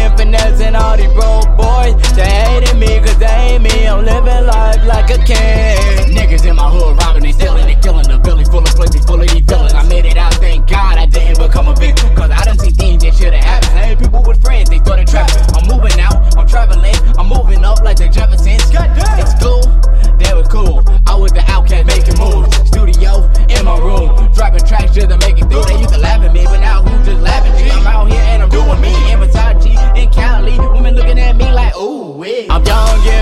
[0.00, 1.94] and finessing all these broke boys.
[2.16, 3.86] They hating me cause they ain't me.
[3.86, 5.49] I'm living life like a king.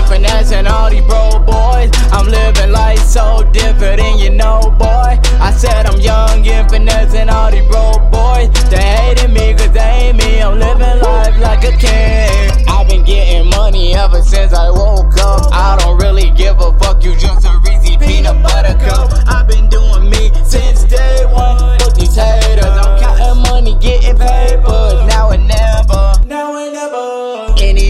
[0.09, 1.91] finesse and all these bro boys.
[2.11, 2.48] I'm living.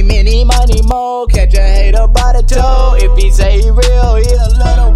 [0.01, 1.27] many, money, more.
[1.27, 2.95] Catch a hater by the toe.
[2.97, 4.91] If he say he real, he a little